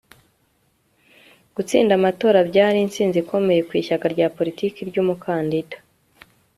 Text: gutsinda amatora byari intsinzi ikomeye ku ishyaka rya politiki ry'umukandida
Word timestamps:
gutsinda 1.55 1.91
amatora 1.99 2.39
byari 2.49 2.77
intsinzi 2.85 3.17
ikomeye 3.23 3.61
ku 3.67 3.73
ishyaka 3.81 4.05
rya 4.13 4.27
politiki 4.37 4.79
ry'umukandida 4.89 5.77